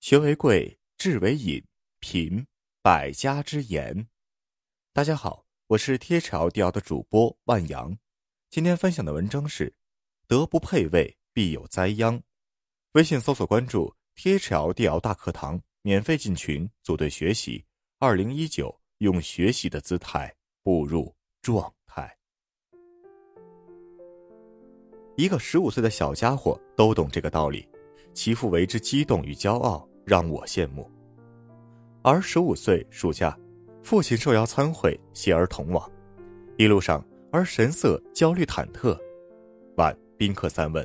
[0.00, 1.62] 学为贵，智为引，
[1.98, 2.46] 品
[2.80, 4.08] 百家之言。
[4.94, 7.94] 大家好，我是贴桥调的主播万阳。
[8.48, 9.74] 今天分享的文章是：
[10.26, 12.18] 德不配位，必有灾殃。
[12.92, 17.62] 微信搜索关注“贴桥调大课堂”，免费进群组队学习。
[17.98, 22.16] 二零一九，用学习的姿态步入状态。
[25.18, 27.68] 一个十五岁的小家伙都懂这个道理，
[28.14, 30.90] 其父为之激动与骄傲，让我羡慕。
[32.02, 33.38] 而十五岁暑假，
[33.80, 35.88] 父亲受邀参会，携儿同往，
[36.56, 38.98] 一路上儿神色焦虑忐忑。
[39.76, 40.84] 晚宾客三问：“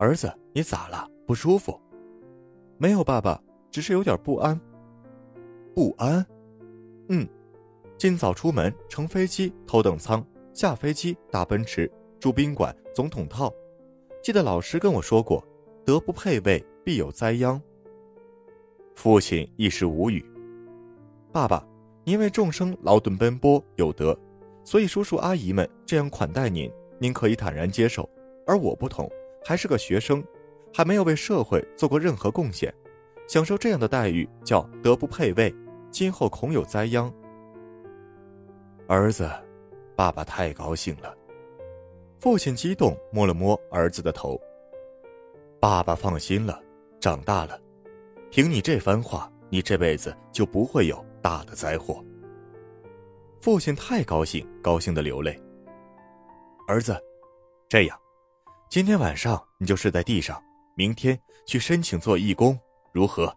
[0.00, 1.08] 儿子，你咋了？
[1.24, 1.80] 不舒服
[2.76, 4.60] ？”“没有，爸爸，只是有点不安。
[5.72, 6.26] ”“不安
[7.10, 7.28] ？”“嗯，
[7.96, 11.88] 今早出门，乘飞机头等舱，下飞机搭奔驰。”
[12.18, 13.54] 住宾馆总统套，
[14.24, 15.46] 记得老师跟我说过，
[15.84, 17.62] 德不配位，必有灾殃。
[18.94, 20.24] 父亲一时无语。
[21.32, 21.66] 爸爸，
[22.04, 24.16] 您为众生劳顿奔波有德，
[24.64, 28.08] 所以叔叔阿姨们这样款待您，您可以坦然接受。
[28.46, 29.10] 而我不同，
[29.44, 30.22] 还是个学生，
[30.72, 32.72] 还没有为社会做过任何贡献，
[33.26, 35.54] 享受这样的待遇叫德不配位，
[35.90, 37.12] 今后恐有灾殃。
[38.86, 39.30] 儿子，
[39.96, 41.16] 爸爸太高兴了。
[42.20, 44.40] 父亲激动，摸了摸儿子的头。
[45.58, 46.60] 爸爸放心了，
[47.00, 47.58] 长大了，
[48.34, 52.04] 凭你这番话，你这辈子就不会有大的灾祸。
[53.40, 55.40] 父亲太高兴，高兴的流泪。
[56.66, 57.00] 儿子，
[57.68, 57.96] 这样，
[58.68, 60.42] 今天晚上你就睡在地上，
[60.74, 62.58] 明天去申请做义工，
[62.92, 63.32] 如何？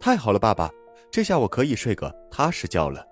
[0.00, 0.68] 太好了，爸爸，
[1.08, 3.06] 这下我可以睡个踏实觉了。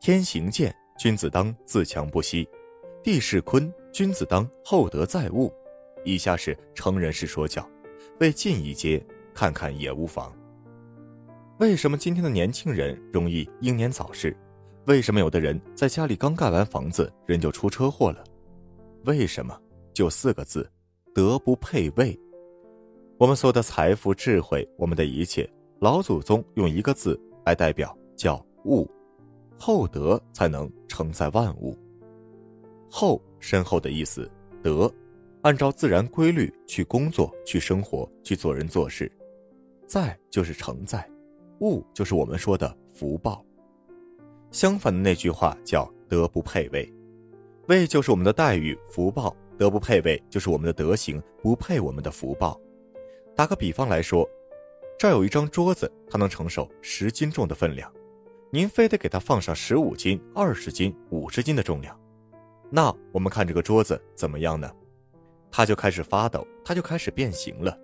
[0.00, 2.48] 天行健，君子当自强不息。
[3.02, 5.52] 地势坤，君子当厚德载物。
[6.04, 7.68] 以下是成人式说教，
[8.20, 9.04] 为进一阶
[9.38, 10.34] 看看也无妨。
[11.60, 14.36] 为什么今天的年轻人容易英年早逝？
[14.86, 18.24] 为什么有的人在家里刚盖完房子，人就出车祸了？
[19.04, 19.56] 为什么？
[19.94, 20.68] 就四个字：
[21.14, 22.18] 德不配位。
[23.16, 25.48] 我们所有的财富、智慧，我们的一切，
[25.78, 27.16] 老祖宗用一个字
[27.46, 28.90] 来代表，叫物。
[29.56, 31.78] 厚德才能承载万物。
[32.90, 34.28] 厚深厚的意思，
[34.64, 34.92] 德，
[35.42, 39.08] 按照自然规律去工作、去生活、去做人做事，
[39.88, 41.08] 在就是承载，
[41.62, 43.42] 物就是我们说的福报。
[44.50, 46.92] 相反的那句话叫德不配位，
[47.68, 52.60] 位就是我们的待遇、福报，德不配位就是我们的德行不配我们的福报。
[53.34, 54.28] 打个比方来说，
[54.98, 57.90] 这儿有一张桌子，它能承受十斤重的分量，
[58.50, 61.98] 您非得给它放上十五斤、二十斤、五十斤的重量。
[62.70, 64.70] 那我们看这个桌子怎么样呢？
[65.50, 67.74] 它就开始发抖，它就开始变形了，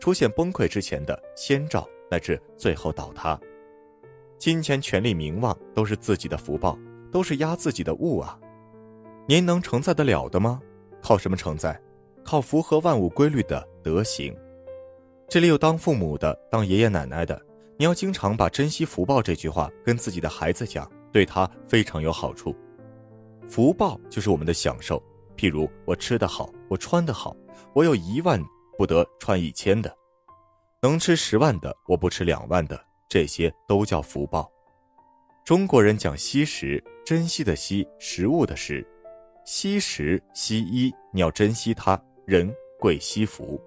[0.00, 3.38] 出现崩溃之前的先兆，乃至最后倒塌。
[4.38, 6.76] 金钱、权力、名望都是自己的福报，
[7.12, 8.36] 都是压自己的物啊！
[9.28, 10.60] 您能承载得了的吗？
[11.02, 11.78] 靠什么承载？
[12.24, 14.34] 靠符合万物规律的德行。
[15.28, 17.40] 这里有当父母的，当爷爷奶奶的，
[17.76, 22.56] 你要经常把珍惜福报这句话跟自己的孩子讲，对他非常有好处。
[23.46, 25.02] 福报就是我们的享受，
[25.36, 27.36] 譬如我吃得好，我穿得好，
[27.74, 28.42] 我有一万
[28.80, 29.94] 不得穿一千的，
[30.80, 34.50] 能吃十万的，我不吃两万的，这些都叫福报。
[35.44, 38.82] 中国人讲惜食，珍惜的惜，食物的食，
[39.44, 43.60] 惜食惜衣，你要珍惜它，人贵惜福，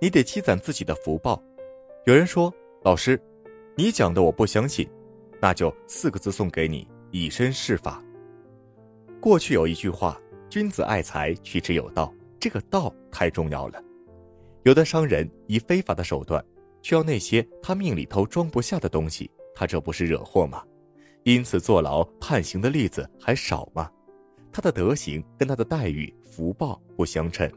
[0.00, 1.42] 你得积攒自己的福报。
[2.04, 3.20] 有人说，老师，
[3.76, 4.88] 你讲的我不相信，
[5.42, 8.00] 那就四个字送给你：以身试法。
[9.20, 10.16] 过去有一句话
[10.48, 13.82] ：“君子爱财，取之有道。”这个道太重要了。
[14.66, 16.44] 有的商人以非法的手段，
[16.82, 20.60] 却要那些他命里头装不下的东西，他这不是惹祸吗？
[21.22, 23.88] 因此坐牢判刑的例子还少吗？
[24.50, 27.48] 他的德行跟他的待遇、福报不相称。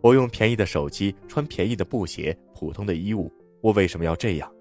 [0.00, 4.52] 我用便宜的手机，穿便宜的布鞋，普通的衣物，我为什么要这样？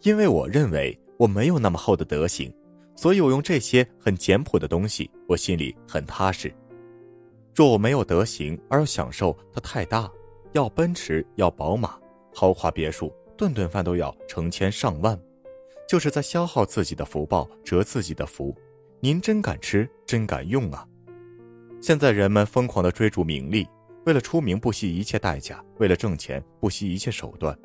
[0.00, 2.50] 因为我认为我没有那么厚的德行。
[2.96, 6.50] 所以我用这些很简朴的东西，我心里很踏实。
[7.54, 10.10] 若我没有德行而要享受它太大，
[10.52, 11.98] 要奔驰，要宝马，
[12.34, 15.18] 豪华别墅，顿顿饭都要成千上万，
[15.88, 18.54] 就是在消耗自己的福报，折自己的福。
[19.00, 20.86] 您真敢吃，真敢用啊！
[21.80, 23.66] 现在人们疯狂地追逐名利，
[24.04, 27.58] 为了出名不惜一切代价，为了挣钱不惜一切手段。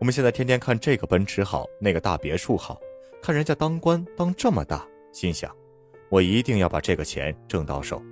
[0.00, 2.78] 我们现在天天看这个奔驰好，那个大别墅好。
[3.22, 5.54] 看人家当官当这么大，心想，
[6.10, 8.02] 我一定要把这个钱挣到手。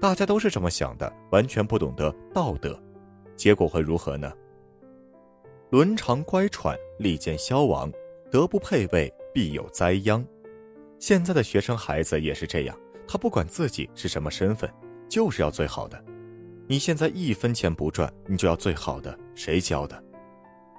[0.00, 2.78] 大家都是这么想的，完全不懂得道德，
[3.36, 4.32] 结果会如何呢？
[5.70, 7.92] 《伦常乖舛，利见消亡，
[8.30, 10.24] 德不配位，必有灾殃。
[10.98, 14.72] 现在的学生孩子也是这样，他不管自己是什么身份，
[15.08, 16.02] 就是要最好的。
[16.66, 20.02] 你现在一分钱不赚，你就要最好的，谁教的？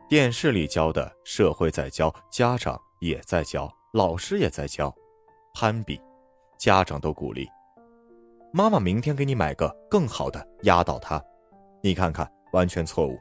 [0.08, 4.94] 电视里教的，社会在教，家长也在教，老师也在教，
[5.54, 6.00] 攀比，
[6.58, 7.48] 家长都鼓励。
[8.54, 11.22] 妈妈明天给你买个更好的，压倒他。
[11.84, 13.20] 你看看，完全错误。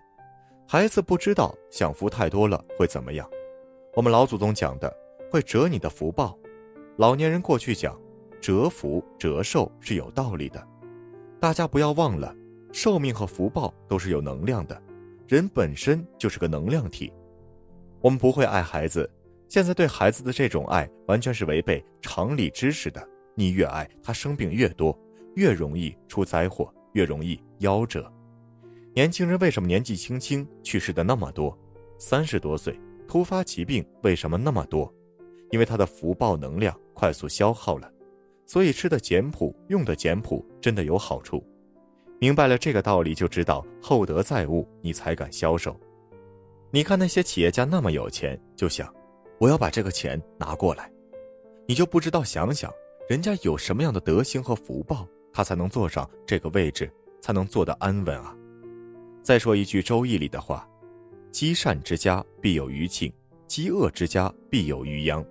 [0.66, 3.28] 孩子不知道享福太多了会怎么样。
[3.94, 4.90] 我们老祖宗讲的，
[5.30, 6.38] 会折你的福报。
[6.96, 8.00] 老年人过去讲，
[8.40, 10.64] 折福折寿是有道理的。
[11.40, 12.34] 大家不要忘了。
[12.72, 14.82] 寿命和福报都是有能量的，
[15.28, 17.12] 人本身就是个能量体。
[18.00, 19.08] 我们不会爱孩子，
[19.48, 23.06] 现在对孩子的这种爱完全是违背常理知识的。
[23.36, 24.98] 你越爱他，生病越多，
[25.36, 28.12] 越容易出灾祸，越容易夭折。
[28.94, 31.58] 年轻人为什么年纪轻轻去世的那么多？
[31.98, 34.92] 三十多岁突发疾病为什么那么多？
[35.50, 37.90] 因为他的福报能量快速消耗了，
[38.46, 41.44] 所以吃的简朴，用的简朴，真的有好处。
[42.20, 45.76] 明白了这个道理，就知道厚德载物，你才敢销售。
[46.70, 48.94] 你看那些企业家那么有钱，就想
[49.38, 50.88] 我要把这个钱拿过来，
[51.66, 52.72] 你就不知道想想
[53.08, 56.88] 人家有什么样的德行和福报，他才能坐上这个位置，
[57.20, 58.36] 才能坐得安稳啊。
[59.24, 60.68] 再说一句《周易》里的话
[61.32, 63.10] ：“积善之家必有余庆，
[63.46, 65.24] 积恶之家必有余殃。”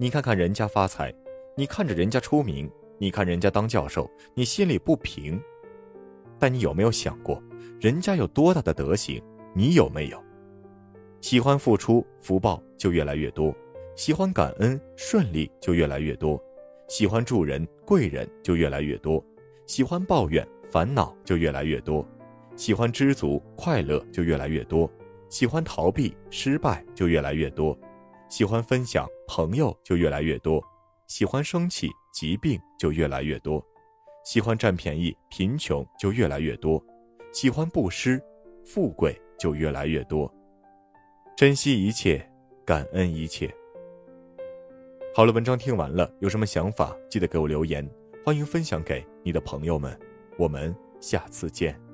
[0.00, 1.14] 你看看人家发财，
[1.54, 5.38] 你看着人家出名，你看人家当教授，你心里不平。
[6.38, 7.40] 但你有没有想过，
[7.78, 9.22] 人家有多大的德行，
[9.54, 10.18] 你有没有？
[11.20, 13.54] 喜欢付出，福报就越来越多；
[13.94, 16.42] 喜欢感恩，顺利就越来越多；
[16.88, 19.22] 喜欢助人，贵人就越来越多；
[19.66, 22.02] 喜欢抱怨，烦恼就越来越多；
[22.56, 24.88] 喜欢知足，快乐就越来越多；
[25.28, 27.76] 喜欢逃避，失败就越来越多；
[28.28, 30.60] 喜欢分享，朋友就越来越多；
[31.06, 33.64] 喜欢生气，疾病就越来越多。
[34.24, 36.80] 喜欢占便宜，贫穷就越来越多；
[37.32, 38.22] 喜欢布施，
[38.64, 40.32] 富贵就越来越多。
[41.36, 42.24] 珍惜一切，
[42.64, 43.52] 感恩一切。
[45.14, 47.86] 好了，文章听完了，有什么想法记得给我留言，
[48.24, 49.98] 欢迎分享给你的朋友们。
[50.38, 51.91] 我们下次见。